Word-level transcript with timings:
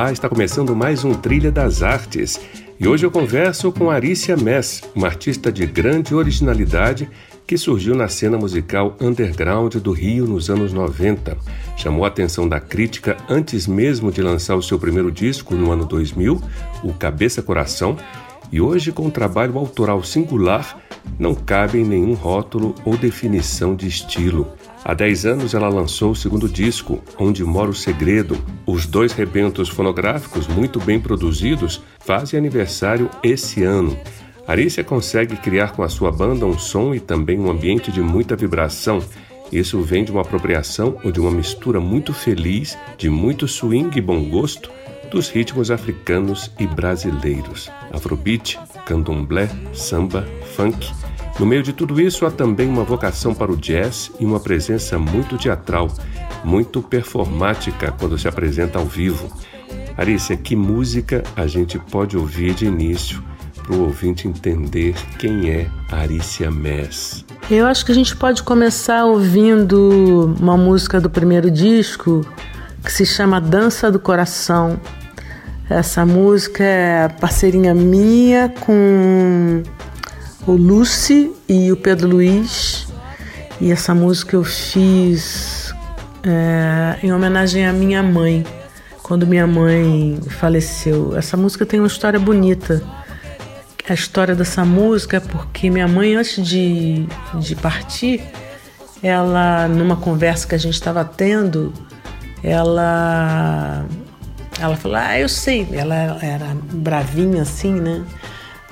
Olá, 0.00 0.12
está 0.12 0.28
começando 0.28 0.76
mais 0.76 1.04
um 1.04 1.12
Trilha 1.12 1.50
das 1.50 1.82
Artes 1.82 2.40
e 2.78 2.86
hoje 2.86 3.04
eu 3.04 3.10
converso 3.10 3.72
com 3.72 3.90
Arícia 3.90 4.36
Mess, 4.36 4.80
uma 4.94 5.08
artista 5.08 5.50
de 5.50 5.66
grande 5.66 6.14
originalidade 6.14 7.10
que 7.44 7.58
surgiu 7.58 7.96
na 7.96 8.06
cena 8.06 8.38
musical 8.38 8.96
underground 9.00 9.74
do 9.74 9.90
Rio 9.90 10.24
nos 10.24 10.50
anos 10.50 10.72
90. 10.72 11.36
Chamou 11.76 12.04
a 12.04 12.08
atenção 12.08 12.48
da 12.48 12.60
crítica 12.60 13.16
antes 13.28 13.66
mesmo 13.66 14.12
de 14.12 14.22
lançar 14.22 14.54
o 14.54 14.62
seu 14.62 14.78
primeiro 14.78 15.10
disco 15.10 15.56
no 15.56 15.72
ano 15.72 15.84
2000, 15.84 16.40
o 16.84 16.94
Cabeça 16.94 17.42
Coração, 17.42 17.96
e 18.52 18.60
hoje, 18.60 18.92
com 18.92 19.06
um 19.06 19.10
trabalho 19.10 19.58
autoral 19.58 20.04
singular, 20.04 20.78
não 21.18 21.34
cabe 21.34 21.78
em 21.78 21.84
nenhum 21.84 22.14
rótulo 22.14 22.72
ou 22.84 22.96
definição 22.96 23.74
de 23.74 23.88
estilo. 23.88 24.46
Há 24.88 24.94
10 24.94 25.26
anos 25.26 25.52
ela 25.52 25.68
lançou 25.68 26.12
o 26.12 26.16
segundo 26.16 26.48
disco, 26.48 27.02
Onde 27.18 27.44
Mora 27.44 27.68
o 27.68 27.74
Segredo. 27.74 28.42
Os 28.64 28.86
dois 28.86 29.12
rebentos 29.12 29.68
fonográficos, 29.68 30.48
muito 30.48 30.80
bem 30.80 30.98
produzidos, 30.98 31.82
fazem 31.98 32.38
aniversário 32.38 33.10
esse 33.22 33.62
ano. 33.62 33.94
Arícia 34.46 34.82
consegue 34.82 35.36
criar 35.36 35.72
com 35.72 35.82
a 35.82 35.90
sua 35.90 36.10
banda 36.10 36.46
um 36.46 36.58
som 36.58 36.94
e 36.94 37.00
também 37.00 37.38
um 37.38 37.50
ambiente 37.50 37.92
de 37.92 38.00
muita 38.00 38.34
vibração. 38.34 39.02
Isso 39.52 39.78
vem 39.82 40.04
de 40.04 40.10
uma 40.10 40.22
apropriação 40.22 40.98
ou 41.04 41.12
de 41.12 41.20
uma 41.20 41.30
mistura 41.30 41.78
muito 41.78 42.14
feliz, 42.14 42.74
de 42.96 43.10
muito 43.10 43.46
swing 43.46 43.98
e 43.98 44.00
bom 44.00 44.24
gosto, 44.24 44.70
dos 45.10 45.28
ritmos 45.28 45.70
africanos 45.70 46.50
e 46.58 46.66
brasileiros. 46.66 47.70
Afrobeat, 47.92 48.58
candomblé, 48.88 49.48
samba, 49.72 50.26
funk 50.56 50.90
no 51.38 51.46
meio 51.46 51.62
de 51.62 51.72
tudo 51.72 52.00
isso, 52.00 52.26
há 52.26 52.32
também 52.32 52.68
uma 52.68 52.82
vocação 52.82 53.32
para 53.32 53.52
o 53.52 53.56
jazz 53.56 54.10
e 54.18 54.24
uma 54.24 54.40
presença 54.40 54.98
muito 54.98 55.38
teatral, 55.38 55.88
muito 56.42 56.82
performática 56.82 57.92
quando 57.92 58.18
se 58.18 58.26
apresenta 58.26 58.80
ao 58.80 58.84
vivo. 58.84 59.30
Arícia, 59.96 60.36
que 60.36 60.56
música 60.56 61.22
a 61.36 61.46
gente 61.46 61.78
pode 61.78 62.16
ouvir 62.16 62.54
de 62.54 62.66
início 62.66 63.22
para 63.62 63.76
o 63.76 63.84
ouvinte 63.84 64.26
entender 64.26 64.96
quem 65.16 65.48
é 65.48 65.68
Arícia 65.92 66.50
Mess? 66.50 67.24
Eu 67.48 67.66
acho 67.66 67.86
que 67.86 67.92
a 67.92 67.94
gente 67.94 68.16
pode 68.16 68.42
começar 68.42 69.04
ouvindo 69.04 70.34
uma 70.40 70.56
música 70.56 71.00
do 71.00 71.08
primeiro 71.08 71.52
disco 71.52 72.26
que 72.84 72.92
se 72.92 73.06
chama 73.06 73.40
Dança 73.40 73.92
do 73.92 74.00
Coração. 74.00 74.80
Essa 75.70 76.06
música 76.06 76.64
é 76.64 77.08
parceirinha 77.08 77.74
minha 77.74 78.48
com 78.48 79.62
o 80.46 80.52
Lucy 80.52 81.30
e 81.46 81.70
o 81.70 81.76
Pedro 81.76 82.08
Luiz. 82.08 82.88
E 83.60 83.70
essa 83.70 83.94
música 83.94 84.34
eu 84.34 84.44
fiz 84.44 85.74
é, 86.22 86.98
em 87.02 87.12
homenagem 87.12 87.66
à 87.66 87.72
minha 87.72 88.02
mãe, 88.02 88.46
quando 89.02 89.26
minha 89.26 89.46
mãe 89.46 90.18
faleceu. 90.30 91.14
Essa 91.14 91.36
música 91.36 91.66
tem 91.66 91.80
uma 91.80 91.86
história 91.86 92.18
bonita. 92.18 92.82
A 93.86 93.92
história 93.92 94.34
dessa 94.34 94.64
música 94.64 95.18
é 95.18 95.20
porque 95.20 95.68
minha 95.68 95.88
mãe, 95.88 96.14
antes 96.14 96.46
de, 96.46 97.06
de 97.40 97.54
partir, 97.56 98.22
ela, 99.02 99.68
numa 99.68 99.96
conversa 99.96 100.46
que 100.46 100.54
a 100.54 100.58
gente 100.58 100.74
estava 100.74 101.04
tendo, 101.04 101.72
ela, 102.42 103.86
ela 104.60 104.76
falou: 104.76 104.96
Ah, 104.96 105.18
eu 105.18 105.28
sei. 105.28 105.68
Ela 105.72 106.18
era 106.22 106.56
bravinha 106.72 107.42
assim, 107.42 107.72
né? 107.72 108.04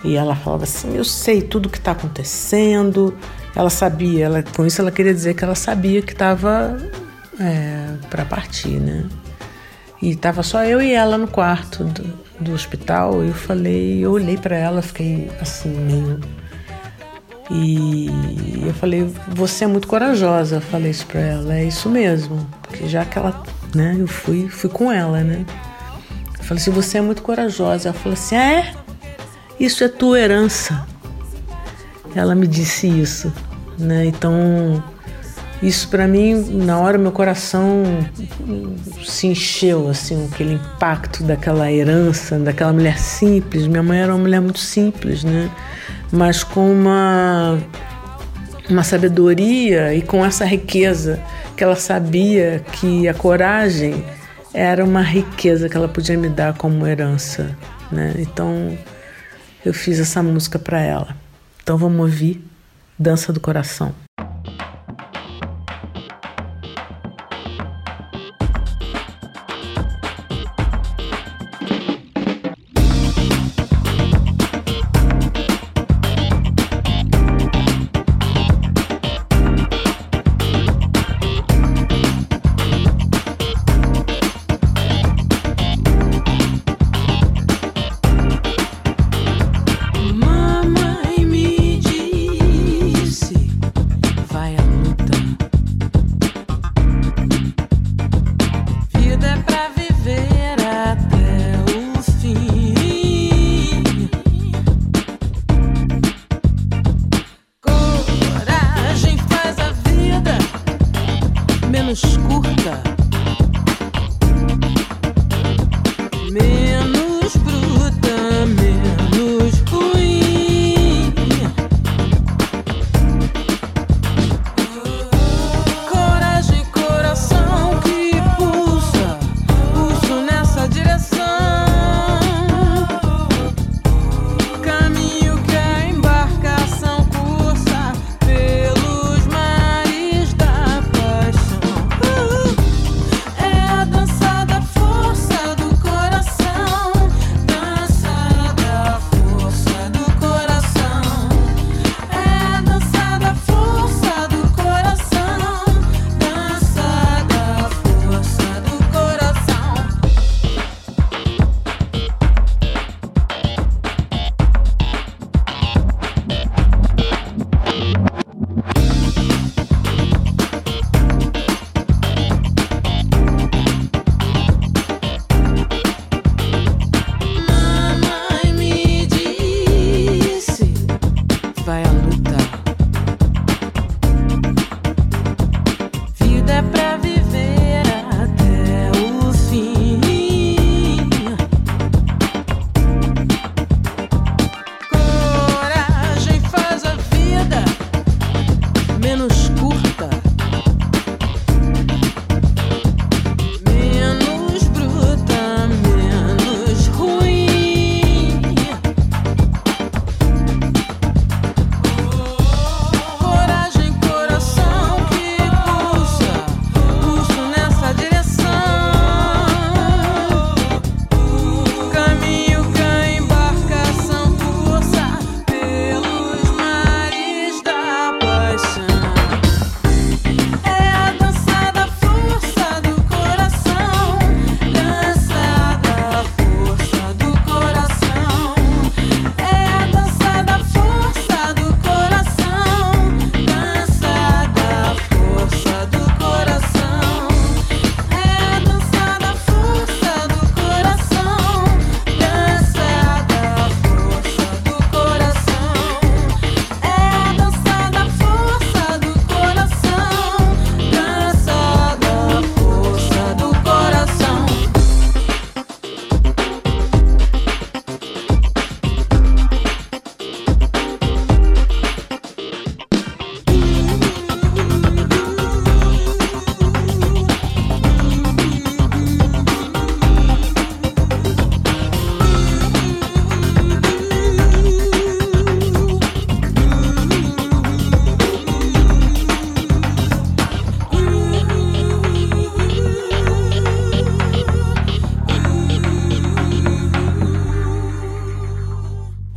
E 0.04 0.16
ela 0.16 0.34
falava 0.36 0.64
assim: 0.64 0.96
Eu 0.96 1.04
sei 1.04 1.42
tudo 1.42 1.66
o 1.66 1.70
que 1.70 1.78
está 1.78 1.92
acontecendo. 1.92 3.16
Ela 3.54 3.70
sabia, 3.70 4.26
ela, 4.26 4.42
com 4.42 4.66
isso 4.66 4.82
ela 4.82 4.90
queria 4.90 5.14
dizer 5.14 5.34
que 5.34 5.42
ela 5.42 5.54
sabia 5.54 6.02
que 6.02 6.12
estava 6.12 6.76
é, 7.40 7.94
para 8.10 8.24
partir, 8.24 8.78
né? 8.78 9.04
E 10.02 10.10
estava 10.10 10.42
só 10.42 10.62
eu 10.62 10.82
e 10.82 10.92
ela 10.92 11.16
no 11.16 11.26
quarto 11.26 11.84
do, 11.84 12.02
do 12.38 12.52
hospital. 12.52 13.22
Eu 13.22 13.32
falei, 13.32 14.04
eu 14.04 14.12
olhei 14.12 14.36
para 14.36 14.56
ela, 14.56 14.82
fiquei 14.82 15.30
assim, 15.40 15.70
meio. 15.70 16.20
E 17.50 18.10
eu 18.66 18.74
falei, 18.74 19.10
você 19.28 19.64
é 19.64 19.66
muito 19.66 19.88
corajosa. 19.88 20.56
Eu 20.56 20.60
falei 20.60 20.90
isso 20.90 21.06
para 21.06 21.20
ela, 21.20 21.54
é 21.54 21.64
isso 21.64 21.88
mesmo. 21.88 22.46
Porque 22.62 22.86
já 22.86 23.04
que 23.04 23.18
ela, 23.18 23.42
né, 23.74 23.96
eu 23.98 24.06
fui, 24.06 24.48
fui 24.48 24.68
com 24.68 24.92
ela, 24.92 25.22
né? 25.22 25.46
Eu 26.46 26.50
falei 26.50 26.62
assim, 26.62 26.70
você 26.70 26.98
é 26.98 27.00
muito 27.00 27.22
corajosa. 27.22 27.88
Ela 27.88 27.98
falou 27.98 28.12
assim, 28.12 28.36
ah, 28.36 28.52
é? 28.52 28.72
Isso 29.58 29.82
é 29.82 29.88
tua 29.88 30.20
herança. 30.20 30.86
Ela 32.14 32.36
me 32.36 32.46
disse 32.46 32.86
isso, 32.86 33.32
né? 33.76 34.06
Então, 34.06 34.80
isso 35.60 35.88
para 35.88 36.06
mim, 36.06 36.34
na 36.64 36.78
hora 36.78 36.98
meu 36.98 37.10
coração 37.10 37.82
se 39.04 39.26
encheu 39.26 39.88
assim, 39.88 40.28
aquele 40.32 40.54
impacto 40.54 41.24
daquela 41.24 41.70
herança, 41.72 42.38
daquela 42.38 42.72
mulher 42.72 42.96
simples. 42.96 43.66
Minha 43.66 43.82
mãe 43.82 43.98
era 43.98 44.14
uma 44.14 44.22
mulher 44.22 44.40
muito 44.40 44.60
simples, 44.60 45.24
né? 45.24 45.50
Mas 46.12 46.44
com 46.44 46.70
uma 46.70 47.58
uma 48.70 48.84
sabedoria 48.84 49.94
e 49.94 50.00
com 50.00 50.24
essa 50.24 50.44
riqueza 50.44 51.20
que 51.56 51.64
ela 51.64 51.76
sabia 51.76 52.64
que 52.72 53.08
a 53.08 53.14
coragem 53.14 54.04
era 54.56 54.82
uma 54.82 55.02
riqueza 55.02 55.68
que 55.68 55.76
ela 55.76 55.86
podia 55.86 56.16
me 56.16 56.30
dar 56.30 56.56
como 56.56 56.86
herança, 56.86 57.54
né? 57.92 58.14
Então, 58.16 58.76
eu 59.62 59.74
fiz 59.74 60.00
essa 60.00 60.22
música 60.22 60.58
para 60.58 60.80
ela. 60.80 61.14
Então 61.62 61.76
vamos 61.76 62.00
ouvir 62.00 62.42
Dança 62.98 63.34
do 63.34 63.40
Coração. 63.40 63.94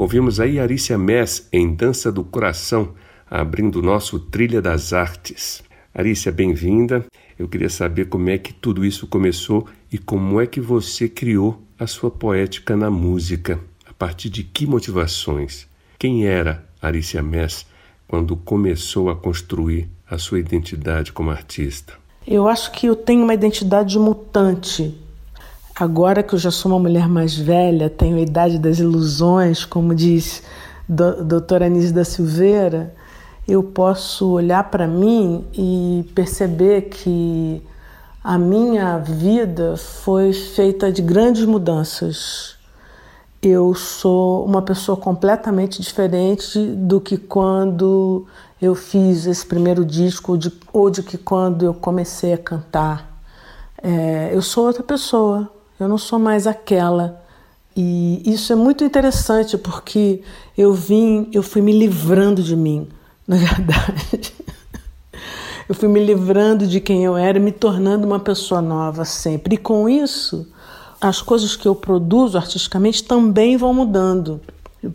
Ouvimos 0.10 0.40
aí 0.40 0.60
Arícia 0.60 0.98
Mess 0.98 1.48
em 1.54 1.72
Dança 1.72 2.12
do 2.12 2.24
Coração, 2.24 2.96
abrindo 3.30 3.78
o 3.78 3.84
nosso 3.84 4.20
Trilha 4.20 4.60
das 4.60 4.92
Artes. 4.92 5.62
Arícia, 5.94 6.32
bem-vinda. 6.32 7.06
Eu 7.38 7.48
queria 7.48 7.70
saber 7.70 8.06
como 8.06 8.28
é 8.28 8.40
que 8.40 8.52
tudo 8.52 8.84
isso 8.84 9.06
começou 9.06 9.68
e 9.92 10.00
como 10.00 10.42
é 10.42 10.48
que 10.48 10.60
você 10.60 11.08
criou 11.08 11.62
a 11.78 11.86
sua 11.86 12.10
poética 12.10 12.76
na 12.76 12.90
música. 12.90 13.60
A 13.88 13.94
partir 13.94 14.32
de 14.32 14.44
que 14.44 14.66
motivações? 14.66 15.68
Quem 16.00 16.26
era 16.26 16.68
Arícia 16.82 17.22
Mess 17.22 17.68
quando 18.08 18.36
começou 18.36 19.12
a 19.12 19.16
construir 19.16 19.88
a 20.10 20.18
sua 20.18 20.40
identidade 20.40 21.14
como 21.14 21.30
artista? 21.30 21.94
Eu 22.26 22.48
acho 22.48 22.72
que 22.72 22.88
eu 22.88 22.96
tenho 22.96 23.24
uma 23.24 23.36
identidade 23.36 24.00
mutante. 24.00 24.92
Agora 25.80 26.22
que 26.22 26.36
eu 26.36 26.40
já 26.40 26.52
sou 26.52 26.74
uma 26.74 26.80
mulher 26.80 27.08
mais 27.08 27.38
velha, 27.38 27.90
tenho 27.90 28.18
a 28.18 28.20
idade 28.20 28.60
das 28.60 28.80
ilusões, 28.80 29.64
como 29.64 29.96
diz 29.96 30.44
a 30.90 31.24
doutora 31.24 31.68
Anise 31.68 31.94
da 31.94 32.04
Silveira, 32.04 32.94
eu 33.48 33.64
posso 33.64 34.30
olhar 34.30 34.70
para 34.70 34.86
mim 34.86 35.48
e 35.54 36.06
perceber 36.14 36.90
que 36.90 37.64
a 38.22 38.38
minha 38.38 38.98
vida 38.98 39.78
foi 39.78 40.34
feita 40.34 40.92
de 40.92 41.02
grandes 41.02 41.46
mudanças. 41.46 42.58
Eu 43.42 43.74
sou 43.74 44.44
uma 44.44 44.62
pessoa 44.62 44.98
completamente 44.98 45.82
diferente 45.82 46.60
do 46.60 47.00
que 47.00 47.16
quando 47.16 48.28
eu 48.62 48.76
fiz 48.76 49.26
esse 49.26 49.46
primeiro 49.46 49.86
disco 49.86 50.34
ou 50.34 50.38
de, 50.38 50.52
ou 50.74 50.90
de 50.90 51.02
que 51.04 51.18
quando 51.18 51.64
eu 51.64 51.74
comecei 51.74 52.34
a 52.34 52.38
cantar. 52.38 53.24
É, 53.82 54.32
eu 54.34 54.42
sou 54.42 54.66
outra 54.68 54.84
pessoa, 54.84 55.50
eu 55.80 55.88
não 55.88 55.98
sou 55.98 56.20
mais 56.20 56.46
aquela. 56.46 57.22
E 57.76 58.22
isso 58.26 58.52
é 58.52 58.56
muito 58.56 58.84
interessante 58.84 59.58
porque 59.58 60.22
eu 60.58 60.74
vim, 60.74 61.30
eu 61.32 61.42
fui 61.42 61.62
me 61.62 61.72
livrando 61.72 62.44
de 62.44 62.56
mim, 62.56 62.88
na 63.28 63.38
verdade. 63.38 64.34
Eu 65.68 65.76
fui 65.76 65.88
me 65.88 66.04
livrando 66.04 66.66
de 66.66 66.82
quem 66.82 67.06
eu 67.06 67.16
era, 67.16 67.40
me 67.40 67.52
tornando 67.52 68.06
uma 68.06 68.20
pessoa 68.20 68.60
nova 68.60 69.06
sempre. 69.06 69.54
E 69.54 69.58
com 69.58 69.88
isso, 69.88 70.48
as 71.00 71.22
coisas 71.22 71.56
que 71.56 71.68
eu 71.68 71.76
produzo 71.76 72.38
artisticamente 72.38 73.04
também 73.04 73.56
vão 73.56 73.74
mudando. 73.74 74.42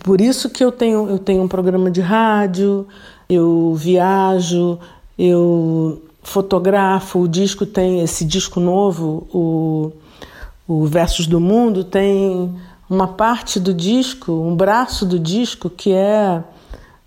Por 0.02 0.20
isso 0.20 0.50
que 0.50 0.64
eu 0.64 0.72
tenho, 0.72 1.08
eu 1.08 1.18
tenho 1.18 1.42
um 1.42 1.48
programa 1.48 1.90
de 1.90 2.00
rádio, 2.00 2.86
eu 3.28 3.74
viajo, 3.74 4.78
eu 5.18 6.02
fotografo, 6.22 7.20
o 7.20 7.28
disco 7.28 7.64
tem 7.64 8.00
esse 8.00 8.24
disco 8.24 8.58
novo, 8.58 9.28
o, 9.32 9.92
o 10.66 10.86
Versos 10.86 11.26
do 11.26 11.40
Mundo, 11.40 11.84
tem 11.84 12.54
uma 12.88 13.08
parte 13.08 13.60
do 13.60 13.72
disco, 13.72 14.32
um 14.32 14.54
braço 14.54 15.04
do 15.04 15.18
disco 15.18 15.68
que 15.68 15.92
é, 15.92 16.42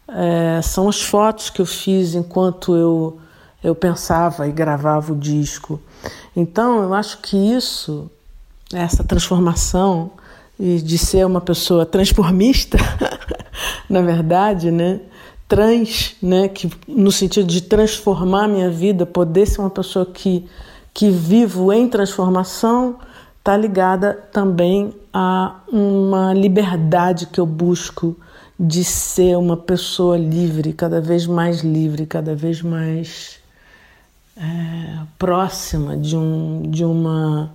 é 0.07 0.61
são 0.61 0.87
as 0.87 1.01
fotos 1.01 1.49
que 1.49 1.61
eu 1.61 1.65
fiz 1.65 2.13
enquanto 2.13 2.75
eu, 2.75 3.17
eu 3.63 3.73
pensava 3.73 4.47
e 4.47 4.51
gravava 4.51 5.13
o 5.13 5.15
disco. 5.15 5.79
Então 6.35 6.83
eu 6.83 6.93
acho 6.93 7.19
que 7.19 7.35
isso, 7.35 8.09
essa 8.73 9.03
transformação 9.03 10.11
de 10.59 10.97
ser 10.97 11.25
uma 11.25 11.41
pessoa 11.41 11.85
transformista, 11.85 12.77
na 13.89 14.01
verdade, 14.01 14.71
né? 14.71 15.01
trans, 15.47 16.15
né, 16.21 16.49
que 16.49 16.69
no 16.87 17.09
sentido 17.09 17.47
de 17.47 17.61
transformar 17.61 18.49
minha 18.49 18.69
vida, 18.69 19.05
poder 19.05 19.45
ser 19.45 19.61
uma 19.61 19.69
pessoa 19.69 20.05
que 20.05 20.45
que 20.93 21.11
vivo 21.11 21.71
em 21.71 21.87
transformação, 21.87 22.95
está 23.47 23.55
ligada 23.55 24.13
também 24.33 24.93
a 25.13 25.61
uma 25.71 26.33
liberdade 26.33 27.27
que 27.27 27.39
eu 27.39 27.45
busco 27.45 28.13
de 28.59 28.83
ser 28.83 29.37
uma 29.37 29.55
pessoa 29.55 30.17
livre, 30.17 30.73
cada 30.73 30.99
vez 30.99 31.25
mais 31.25 31.61
livre, 31.61 32.05
cada 32.05 32.35
vez 32.35 32.61
mais 32.61 33.39
é, 34.35 34.99
próxima 35.17 35.95
de, 35.95 36.17
um, 36.17 36.63
de 36.69 36.83
uma 36.83 37.49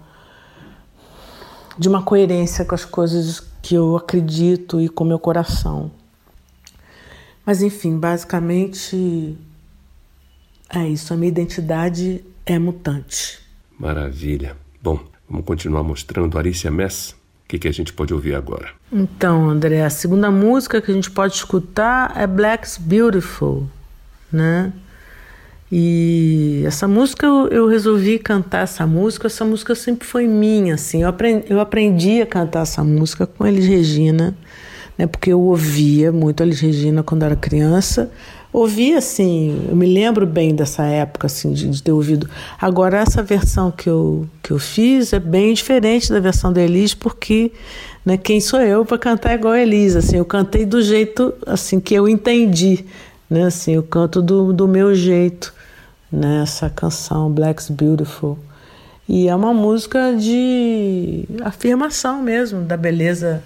de 1.78 1.88
uma 1.88 2.02
coerência 2.02 2.64
com 2.64 2.74
as 2.74 2.86
coisas 2.86 3.40
que 3.60 3.74
eu 3.74 3.94
acredito 3.94 4.80
e 4.80 4.88
com 4.88 5.04
meu 5.04 5.18
coração. 5.18 5.90
Mas 7.44 7.60
enfim, 7.60 7.98
basicamente 7.98 9.36
é 10.70 10.88
isso. 10.88 11.12
A 11.12 11.16
minha 11.18 11.28
identidade 11.28 12.24
é 12.46 12.58
mutante. 12.58 13.40
Maravilha. 13.78 14.56
Bom, 14.82 15.00
vamos 15.32 15.46
continuar 15.46 15.82
mostrando 15.82 16.36
Arícia 16.36 16.70
Mess. 16.70 17.10
O 17.44 17.48
que, 17.48 17.58
que 17.58 17.68
a 17.68 17.72
gente 17.72 17.92
pode 17.92 18.14
ouvir 18.14 18.34
agora? 18.34 18.68
Então, 18.92 19.48
André, 19.48 19.82
a 19.82 19.90
segunda 19.90 20.30
música 20.30 20.80
que 20.80 20.90
a 20.90 20.94
gente 20.94 21.10
pode 21.10 21.34
escutar 21.34 22.12
é 22.16 22.26
Black's 22.26 22.78
Beautiful, 22.78 23.66
né? 24.30 24.72
E 25.70 26.62
essa 26.66 26.86
música 26.86 27.26
eu, 27.26 27.48
eu, 27.48 27.66
resolvi 27.66 28.18
cantar 28.18 28.60
essa 28.60 28.86
música. 28.86 29.26
Essa 29.26 29.44
música 29.44 29.74
sempre 29.74 30.06
foi 30.06 30.28
minha, 30.28 30.74
assim. 30.74 31.02
Eu 31.02 31.08
aprendi, 31.08 31.44
eu 31.48 31.60
aprendi 31.60 32.20
a 32.20 32.26
cantar 32.26 32.62
essa 32.62 32.84
música 32.84 33.26
com 33.26 33.46
Elis 33.46 33.66
Regina 33.66 34.36
né? 34.96 35.06
Porque 35.06 35.32
eu 35.32 35.40
ouvia 35.40 36.12
muito 36.12 36.42
Elis 36.42 36.60
Regina 36.60 37.02
quando 37.02 37.24
era 37.24 37.36
criança. 37.36 38.10
Ouvia 38.52 38.98
assim, 38.98 39.66
eu 39.68 39.74
me 39.74 39.86
lembro 39.86 40.26
bem 40.26 40.54
dessa 40.54 40.84
época 40.84 41.26
assim 41.26 41.52
de, 41.52 41.70
de, 41.70 41.82
ter 41.82 41.92
ouvido. 41.92 42.28
Agora 42.60 42.98
essa 42.98 43.22
versão 43.22 43.70
que 43.70 43.88
eu 43.88 44.28
que 44.42 44.50
eu 44.50 44.58
fiz 44.58 45.14
é 45.14 45.18
bem 45.18 45.54
diferente 45.54 46.12
da 46.12 46.20
versão 46.20 46.52
da 46.52 46.60
Elis 46.60 46.92
porque 46.92 47.50
né, 48.04 48.18
quem 48.18 48.42
sou 48.42 48.60
eu 48.60 48.84
para 48.84 48.98
cantar 48.98 49.34
igual 49.34 49.54
a 49.54 49.60
Elis, 49.60 49.96
assim, 49.96 50.16
eu 50.16 50.24
cantei 50.24 50.66
do 50.66 50.82
jeito 50.82 51.32
assim 51.46 51.80
que 51.80 51.94
eu 51.94 52.06
entendi, 52.06 52.84
né? 53.30 53.44
Assim, 53.44 53.72
eu 53.72 53.82
canto 53.82 54.20
do, 54.20 54.52
do 54.52 54.68
meu 54.68 54.94
jeito 54.94 55.54
né, 56.12 56.44
canção 56.76 57.30
Black's 57.30 57.70
Beautiful. 57.70 58.38
E 59.08 59.28
é 59.28 59.34
uma 59.34 59.54
música 59.54 60.14
de 60.14 61.24
afirmação 61.42 62.22
mesmo 62.22 62.62
da 62.62 62.76
beleza 62.76 63.42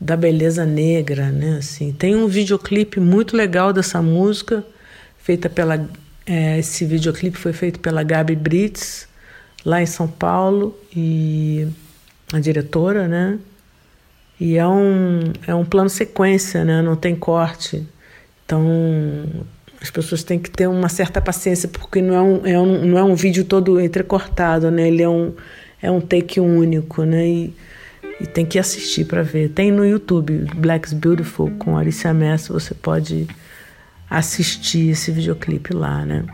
da 0.00 0.16
beleza 0.16 0.64
negra, 0.64 1.30
né? 1.30 1.56
Assim, 1.58 1.92
tem 1.92 2.14
um 2.14 2.28
videoclipe 2.28 3.00
muito 3.00 3.36
legal 3.36 3.72
dessa 3.72 4.00
música, 4.00 4.64
feita 5.18 5.48
pela 5.48 5.88
é, 6.26 6.58
esse 6.58 6.84
videoclipe 6.84 7.38
foi 7.38 7.52
feito 7.52 7.80
pela 7.80 8.02
Gabi 8.02 8.36
Brits 8.36 9.08
lá 9.64 9.80
em 9.82 9.86
São 9.86 10.06
Paulo 10.06 10.78
e 10.94 11.66
a 12.32 12.38
diretora, 12.38 13.08
né? 13.08 13.38
E 14.38 14.56
é 14.56 14.66
um 14.66 15.32
é 15.46 15.54
um 15.54 15.64
plano 15.64 15.88
sequência, 15.88 16.64
né? 16.64 16.80
Não 16.82 16.94
tem 16.94 17.16
corte, 17.16 17.86
então 18.44 19.24
as 19.80 19.90
pessoas 19.90 20.22
têm 20.22 20.38
que 20.38 20.50
ter 20.50 20.68
uma 20.68 20.88
certa 20.88 21.20
paciência 21.20 21.68
porque 21.68 22.02
não 22.02 22.14
é 22.14 22.22
um, 22.22 22.46
é 22.46 22.58
um 22.60 22.84
não 22.86 22.98
é 22.98 23.02
um 23.02 23.14
vídeo 23.14 23.44
todo 23.44 23.80
entrecortado, 23.80 24.70
né? 24.70 24.86
Ele 24.88 25.02
é 25.02 25.08
um 25.08 25.34
é 25.82 25.90
um 25.90 26.00
take 26.00 26.40
único, 26.40 27.04
né? 27.04 27.26
E, 27.26 27.54
e 28.20 28.26
tem 28.26 28.44
que 28.44 28.58
assistir 28.58 29.04
para 29.04 29.22
ver. 29.22 29.50
Tem 29.50 29.70
no 29.70 29.84
YouTube 29.84 30.46
Black's 30.56 30.92
Beautiful 30.92 31.50
com 31.58 31.76
Alicia 31.76 32.12
Mess, 32.12 32.48
você 32.48 32.74
pode 32.74 33.28
assistir 34.10 34.90
esse 34.90 35.10
videoclipe 35.10 35.74
lá, 35.74 36.04
né? 36.04 36.24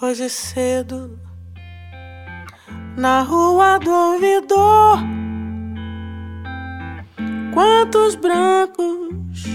Hoje 0.00 0.30
cedo 0.30 1.27
na 2.98 3.22
rua 3.22 3.78
do 3.78 3.92
ouvidor. 3.92 4.98
Quantos 7.54 8.16
brancos 8.16 9.46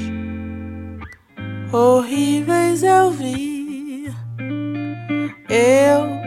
horríveis 1.73 2.81
eu 2.83 3.11
vi. 3.11 4.07
Eu 5.49 6.22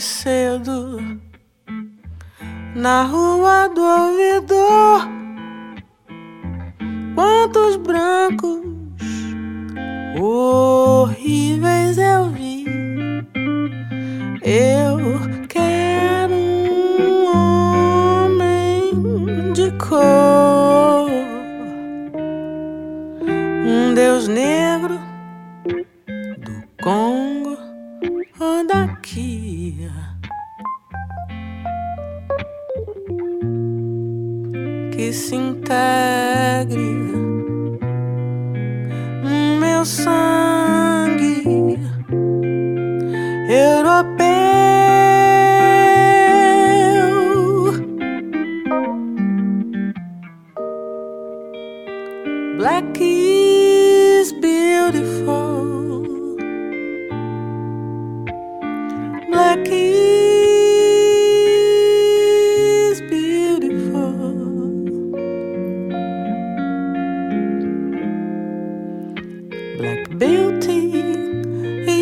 cedo 0.00 0.98
na 2.74 3.02
rua 3.04 3.68
do 3.68 3.82
ouvidor. 3.82 5.08
Quantos 7.14 7.76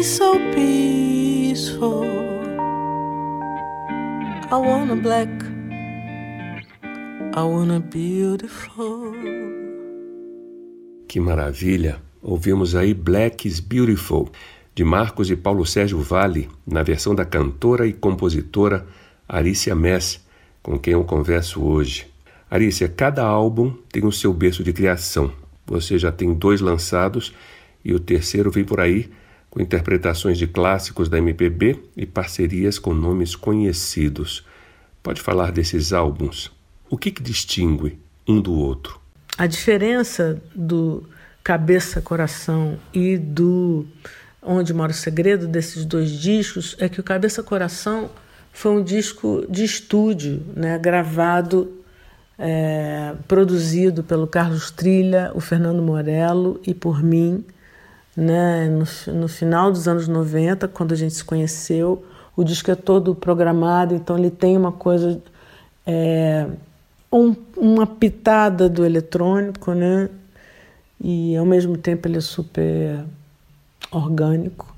so 0.07 0.39
peaceful. 0.55 2.07
I 4.53 4.57
want 4.57 4.93
a 4.93 4.95
black. 4.95 5.29
I 7.35 7.81
beautiful. 7.91 9.13
Que 11.09 11.19
maravilha! 11.19 12.01
Ouvimos 12.23 12.77
aí 12.77 12.95
Black 12.95 13.49
is 13.49 13.59
Beautiful, 13.59 14.31
de 14.75 14.85
Marcos 14.85 15.29
e 15.29 15.37
Paulo 15.37 15.67
Sérgio 15.67 16.01
Vale, 16.01 16.49
na 16.65 16.85
versão 16.85 17.15
da 17.15 17.25
cantora 17.25 17.87
e 17.87 17.93
compositora 17.93 18.87
Arícia 19.29 19.75
Mess, 19.75 20.25
com 20.63 20.79
quem 20.79 20.93
eu 20.93 21.05
converso 21.05 21.63
hoje. 21.63 22.07
Arícia, 22.49 22.89
cada 22.89 23.25
álbum 23.25 23.75
tem 23.91 24.05
o 24.05 24.13
seu 24.13 24.33
berço 24.33 24.63
de 24.63 24.73
criação. 24.73 25.33
Você 25.67 25.99
já 25.99 26.13
tem 26.13 26.33
dois 26.33 26.61
lançados 26.61 27.35
e 27.85 27.93
o 27.93 27.99
terceiro 27.99 28.53
vem 28.53 28.65
por 28.65 28.81
aí 28.81 29.11
com 29.57 29.63
interpretações 29.63 30.37
de 30.37 30.47
clássicos 30.47 31.09
da 31.09 31.17
MPB 31.17 31.83
e 31.97 32.05
parcerias 32.05 32.79
com 32.79 32.93
nomes 32.93 33.35
conhecidos. 33.35 34.45
Pode 35.03 35.23
falar 35.23 35.51
desses 35.51 35.95
álbuns? 35.95 36.53
O 36.91 36.99
que, 36.99 37.11
que 37.11 37.23
distingue 37.23 37.99
um 38.29 38.39
do 38.39 38.53
outro? 38.53 39.01
A 39.39 39.47
diferença 39.47 40.43
do 40.55 41.09
Cabeça 41.43 42.03
Coração 42.03 42.79
e 42.93 43.17
do 43.17 43.87
Onde 44.43 44.75
Mora 44.75 44.93
o 44.93 44.95
Segredo 44.95 45.49
desses 45.49 45.87
dois 45.87 46.11
discos 46.11 46.77
é 46.79 46.87
que 46.87 47.01
o 47.01 47.03
Cabeça 47.03 47.43
Coração 47.43 48.11
foi 48.53 48.73
um 48.73 48.85
disco 48.85 49.47
de 49.49 49.65
estúdio, 49.65 50.43
né, 50.55 50.79
gravado, 50.79 51.83
é, 52.39 53.15
produzido 53.27 54.05
pelo 54.05 54.27
Carlos 54.27 54.71
Trilha, 54.71 55.33
o 55.35 55.41
Fernando 55.41 55.81
Morello 55.81 56.61
e 56.67 56.75
por 56.75 57.03
mim, 57.03 57.43
né, 58.17 58.69
no, 58.69 59.13
no 59.15 59.29
final 59.29 59.71
dos 59.71 59.87
anos 59.87 60.09
90, 60.09 60.67
quando 60.69 60.93
a 60.93 60.97
gente 60.97 61.15
se 61.15 61.25
conheceu. 61.25 62.05
O 62.35 62.43
disco 62.43 62.71
é 62.71 62.75
todo 62.75 63.15
programado, 63.15 63.95
então 63.95 64.17
ele 64.19 64.31
tem 64.31 64.57
uma 64.57 64.73
coisa. 64.73 65.21
É, 65.87 66.47
um, 67.13 67.35
uma 67.57 67.87
pitada 67.87 68.69
do 68.69 68.85
eletrônico, 68.85 69.73
né? 69.73 70.09
E 71.01 71.37
ao 71.37 71.45
mesmo 71.45 71.77
tempo 71.77 72.09
ele 72.09 72.19
é 72.19 72.21
super 72.21 73.05
orgânico. 73.91 74.75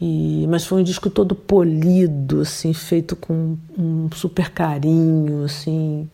E, 0.00 0.46
mas 0.48 0.64
foi 0.66 0.80
um 0.80 0.84
disco 0.84 1.08
todo 1.08 1.34
polido, 1.34 2.40
assim, 2.40 2.72
feito 2.72 3.14
com 3.14 3.56
um 3.78 4.08
super 4.12 4.50
carinho, 4.50 5.44
assim, 5.44 6.10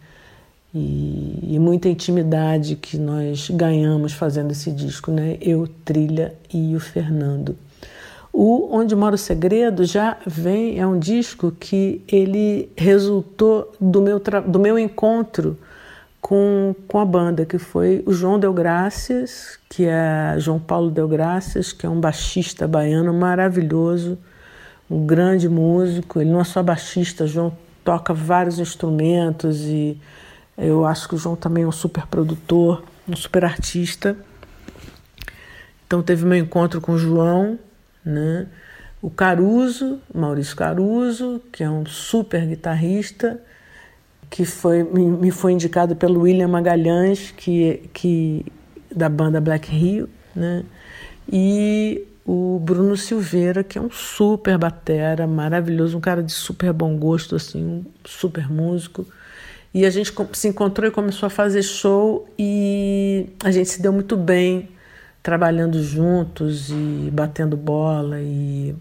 e, 0.74 1.54
e 1.54 1.58
muita 1.58 1.88
intimidade 1.88 2.76
que 2.76 2.98
nós 2.98 3.48
ganhamos 3.50 4.12
fazendo 4.12 4.52
esse 4.52 4.70
disco, 4.70 5.10
né? 5.10 5.38
Eu, 5.40 5.66
Trilha 5.84 6.34
e 6.52 6.74
o 6.76 6.80
Fernando. 6.80 7.56
O 8.32 8.68
Onde 8.70 8.94
Mora 8.94 9.14
o 9.14 9.18
Segredo 9.18 9.84
já 9.84 10.16
vem, 10.26 10.78
é 10.78 10.86
um 10.86 10.98
disco 10.98 11.50
que 11.50 12.02
ele 12.06 12.70
resultou 12.76 13.72
do 13.80 14.00
meu, 14.00 14.20
do 14.46 14.58
meu 14.58 14.78
encontro 14.78 15.58
com, 16.20 16.74
com 16.86 16.98
a 16.98 17.04
banda, 17.04 17.46
que 17.46 17.58
foi 17.58 18.02
o 18.06 18.12
João 18.12 18.38
Delgracias, 18.38 19.58
que 19.68 19.86
é 19.86 20.34
João 20.38 20.58
Paulo 20.58 20.90
Delgracias, 20.90 21.72
que 21.72 21.86
é 21.86 21.88
um 21.88 22.00
baixista 22.00 22.68
baiano 22.68 23.14
maravilhoso, 23.14 24.18
um 24.90 25.06
grande 25.06 25.48
músico. 25.48 26.20
Ele 26.20 26.30
não 26.30 26.40
é 26.40 26.44
só 26.44 26.62
baixista, 26.62 27.26
João 27.26 27.52
toca 27.82 28.12
vários 28.12 28.58
instrumentos 28.58 29.62
e 29.62 29.98
eu 30.58 30.84
acho 30.84 31.08
que 31.08 31.14
o 31.14 31.18
João 31.18 31.36
também 31.36 31.64
é 31.64 31.66
um 31.66 31.72
super 31.72 32.06
produtor, 32.06 32.84
um 33.08 33.16
super 33.16 33.44
artista. 33.44 34.16
Então 35.86 36.02
teve 36.02 36.26
meu 36.26 36.36
encontro 36.36 36.80
com 36.80 36.92
o 36.92 36.98
João 36.98 37.58
né? 38.08 38.46
O 39.00 39.10
Caruso, 39.10 40.00
Maurício 40.12 40.56
Caruso, 40.56 41.40
que 41.52 41.62
é 41.62 41.70
um 41.70 41.86
super 41.86 42.44
guitarrista, 42.46 43.40
que 44.28 44.44
foi, 44.44 44.82
me, 44.82 45.30
foi 45.30 45.52
indicado 45.52 45.94
pelo 45.94 46.22
William 46.22 46.48
Magalhães, 46.48 47.30
que, 47.30 47.88
que, 47.92 48.44
da 48.94 49.08
banda 49.08 49.40
Black 49.40 49.70
Rio, 49.70 50.08
né? 50.34 50.64
e 51.30 52.04
o 52.26 52.58
Bruno 52.60 52.96
Silveira, 52.96 53.62
que 53.62 53.78
é 53.78 53.80
um 53.80 53.90
super 53.90 54.58
batera, 54.58 55.26
maravilhoso, 55.26 55.96
um 55.96 56.00
cara 56.00 56.22
de 56.22 56.32
super 56.32 56.72
bom 56.72 56.96
gosto, 56.96 57.36
assim, 57.36 57.64
um 57.64 57.84
super 58.04 58.50
músico. 58.50 59.06
E 59.72 59.84
a 59.84 59.90
gente 59.90 60.12
se 60.32 60.48
encontrou 60.48 60.88
e 60.88 60.90
começou 60.90 61.26
a 61.26 61.30
fazer 61.30 61.62
show 61.62 62.28
e 62.38 63.26
a 63.44 63.50
gente 63.50 63.68
se 63.68 63.82
deu 63.82 63.92
muito 63.92 64.16
bem 64.16 64.68
trabalhando 65.22 65.82
juntos 65.82 66.70
e 66.70 67.10
batendo 67.12 67.56
bola 67.56 68.20
e 68.20 68.74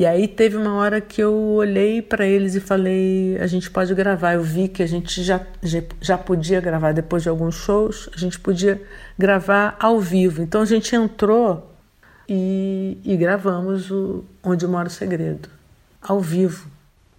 e 0.00 0.06
aí 0.06 0.26
teve 0.26 0.56
uma 0.56 0.76
hora 0.76 0.98
que 0.98 1.20
eu 1.20 1.34
olhei 1.34 2.00
para 2.00 2.26
eles 2.26 2.54
e 2.54 2.60
falei, 2.60 3.36
a 3.38 3.46
gente 3.46 3.70
pode 3.70 3.94
gravar. 3.94 4.32
Eu 4.32 4.42
vi 4.42 4.66
que 4.66 4.82
a 4.82 4.86
gente 4.86 5.22
já, 5.22 5.44
já 6.00 6.16
podia 6.16 6.58
gravar 6.58 6.92
depois 6.92 7.22
de 7.22 7.28
alguns 7.28 7.56
shows, 7.56 8.08
a 8.14 8.16
gente 8.16 8.40
podia 8.40 8.80
gravar 9.18 9.76
ao 9.78 10.00
vivo. 10.00 10.42
Então 10.42 10.62
a 10.62 10.64
gente 10.64 10.96
entrou 10.96 11.70
e, 12.26 12.96
e 13.04 13.14
gravamos 13.14 13.90
o 13.90 14.24
Onde 14.42 14.66
Mora 14.66 14.88
o 14.88 14.90
Segredo, 14.90 15.50
ao 16.00 16.18
vivo. 16.18 16.66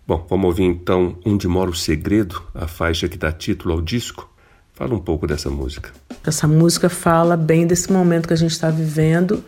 Bom, 0.08 0.26
vamos 0.30 0.48
ouvir 0.48 0.64
então 0.64 1.16
Onde 1.26 1.48
Mora 1.48 1.70
o 1.70 1.76
Segredo, 1.76 2.42
a 2.54 2.68
faixa 2.68 3.08
que 3.08 3.18
dá 3.18 3.32
título 3.32 3.76
ao 3.76 3.82
disco. 3.82 4.30
Fala 4.74 4.96
um 4.96 5.00
pouco 5.00 5.28
dessa 5.28 5.50
música. 5.50 5.92
Essa 6.26 6.48
música 6.48 6.90
fala 6.90 7.38
bem 7.38 7.68
desse 7.68 7.92
momento 7.92 8.28
que 8.28 8.34
a 8.34 8.38
gente 8.38 8.52
está 8.52 8.70
vivendo. 8.70 9.44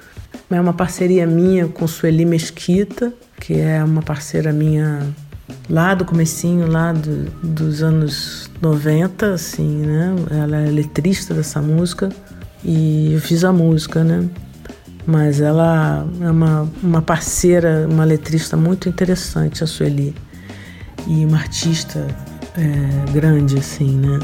É 0.50 0.62
uma 0.62 0.74
parceria 0.74 1.26
minha 1.26 1.68
com 1.68 1.88
Sueli 1.88 2.24
Mesquita, 2.24 3.12
que 3.40 3.60
é 3.60 3.84
uma 3.84 4.02
parceira 4.02 4.54
minha 4.54 5.14
lá 5.70 5.96
do 5.96 6.06
comecinho, 6.06 6.68
lá 6.68 6.94
do, 6.94 7.26
dos 7.42 7.82
anos 7.82 8.50
90, 8.62 9.34
assim, 9.34 9.78
né? 9.78 10.16
Ela 10.30 10.58
é 10.58 10.70
letrista 10.70 11.34
dessa 11.34 11.62
música 11.62 12.10
e 12.64 13.14
eu 13.14 13.20
fiz 13.20 13.44
a 13.44 13.52
música, 13.52 14.04
né? 14.04 14.30
Mas 15.06 15.42
ela 15.42 16.08
é 16.22 16.32
uma, 16.32 16.70
uma 16.82 17.02
parceira, 17.02 17.88
uma 17.90 18.06
letrista 18.06 18.56
muito 18.56 18.88
interessante, 18.88 19.64
a 19.64 19.68
Sueli. 19.68 20.14
E 21.08 21.26
uma 21.26 21.38
artista 21.38 22.08
é, 22.58 23.12
grande, 23.12 23.58
assim, 23.58 23.98
né? 23.98 24.20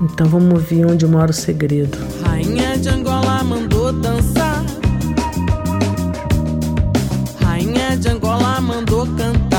Então 0.00 0.26
vamos 0.26 0.52
ouvir 0.52 0.84
onde 0.84 1.06
mora 1.06 1.30
o 1.30 1.34
segredo. 1.34 1.96
Rainha 2.22 2.76
de 2.76 2.88
Angola 2.88 3.42
mandou 3.42 3.92
dançar. 3.92 4.64
Rainha 7.40 7.96
de 7.96 8.08
Angola 8.08 8.60
mandou 8.60 9.06
cantar. 9.16 9.55